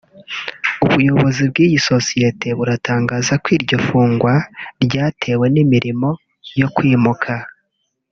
[0.85, 4.33] ubuyobozi bw’iyi sosiyete buratangaza ko iryo fungwa
[4.85, 6.09] ryatewe n’imirimo
[6.59, 7.33] yo kwimuka